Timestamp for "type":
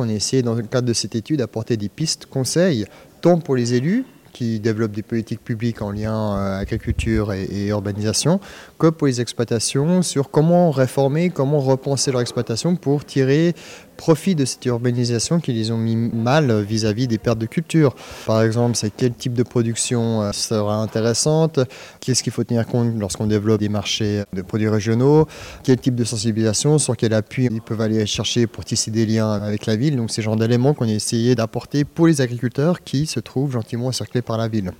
19.12-19.34, 25.76-25.96